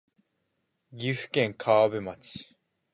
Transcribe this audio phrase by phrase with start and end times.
[0.97, 2.55] 岐阜県川辺町